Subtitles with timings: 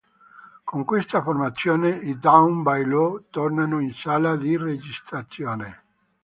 [0.63, 5.83] Con questa formazione i Down By Law tornano in sala di registrazione.